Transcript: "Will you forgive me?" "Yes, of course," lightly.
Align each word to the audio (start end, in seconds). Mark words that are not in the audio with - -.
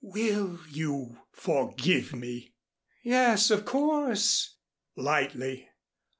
"Will 0.03 0.57
you 0.71 1.27
forgive 1.31 2.13
me?" 2.15 2.55
"Yes, 3.03 3.51
of 3.51 3.65
course," 3.65 4.55
lightly. 4.97 5.69